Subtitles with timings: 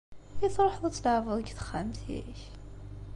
[0.45, 2.39] I tṛuḥeḍ ad tleɛbeḍ deg texxamt-ik?